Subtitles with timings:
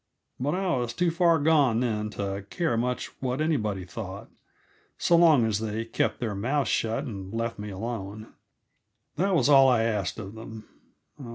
[0.39, 4.31] But I was too far gone then to care much what anybody thought;
[4.97, 8.33] so long as they kept their mouths shut and left me alone,
[9.17, 10.65] that was all I asked of them.